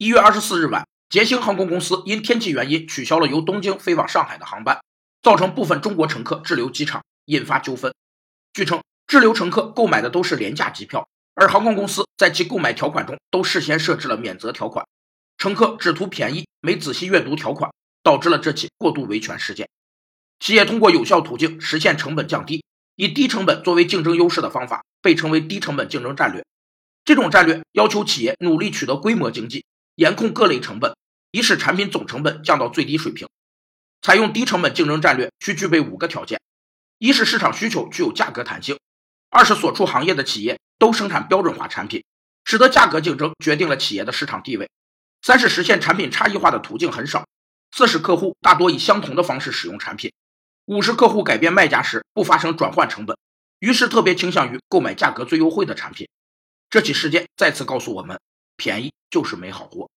[0.00, 4.80] 一月二十四日晚，捷星航空公司因天气原因取消了由东京飞往上海的航班，
[5.22, 7.92] 造成部分中国乘客滞留机场，引发纠纷。
[8.52, 14.86] 据称，滞留乘客购买的都是廉价机票，而航空公司在其购买条款中都事先设置了免责条款，
[15.36, 17.72] 乘客只图便宜，没仔细阅读条款，
[18.04, 19.68] 导致了这起过度维权事件。
[20.38, 22.62] 企业通过有效途径实现成本降低，
[22.94, 26.44] 以低成本作为竞争优势的方法，被称为低成本竞争战略。
[27.04, 29.64] 这种战略要求企业努力取得规模经济，
[29.98, 30.94] 严控各类成本，
[31.32, 33.26] 以使产品总成本降到最低水平。
[34.00, 36.40] 采用低成本竞争战略需具备五个条件：
[36.98, 38.76] 一是市场需求具有价格弹性；
[39.28, 42.04] 二是所处行业的企业都生产标准化产品，
[42.44, 44.68] 使得价格竞争决定了企业的市场地位；
[45.20, 47.24] 三是实现产品差异化的途径很少；
[47.72, 50.12] 四是客户大多以相同的方式使用产品；
[50.66, 53.18] 五是客户改变卖家时不发生转换成本，
[53.58, 56.08] 于是特别倾向于购买价格最优惠的产品。
[56.70, 58.20] 这起事件再次告诉我们，
[58.56, 59.90] 便宜就是没好货。